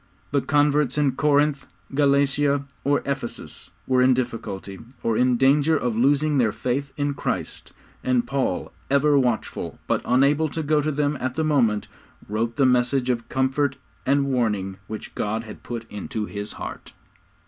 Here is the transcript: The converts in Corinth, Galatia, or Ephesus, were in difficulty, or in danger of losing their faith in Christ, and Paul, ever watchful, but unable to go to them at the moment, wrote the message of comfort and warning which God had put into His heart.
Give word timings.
The 0.31 0.41
converts 0.41 0.97
in 0.97 1.11
Corinth, 1.11 1.67
Galatia, 1.93 2.63
or 2.83 3.03
Ephesus, 3.05 3.69
were 3.85 4.01
in 4.01 4.15
difficulty, 4.15 4.79
or 5.03 5.15
in 5.15 5.37
danger 5.37 5.77
of 5.77 5.95
losing 5.95 6.39
their 6.39 6.51
faith 6.51 6.91
in 6.97 7.13
Christ, 7.13 7.71
and 8.03 8.25
Paul, 8.25 8.73
ever 8.89 9.19
watchful, 9.19 9.77
but 9.85 10.01
unable 10.03 10.49
to 10.49 10.63
go 10.63 10.81
to 10.81 10.91
them 10.91 11.17
at 11.21 11.35
the 11.35 11.43
moment, 11.43 11.87
wrote 12.27 12.55
the 12.55 12.65
message 12.65 13.11
of 13.11 13.29
comfort 13.29 13.75
and 14.03 14.25
warning 14.25 14.77
which 14.87 15.13
God 15.13 15.43
had 15.43 15.61
put 15.61 15.85
into 15.91 16.25
His 16.25 16.53
heart. 16.53 16.93